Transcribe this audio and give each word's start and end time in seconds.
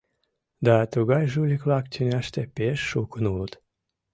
Да 0.65 0.75
тугай 0.93 1.23
жулик-влак 1.31 1.85
тӱняште 1.93 2.41
пеш 2.55 2.79
шукын 2.89 3.23
улыт. 3.33 3.53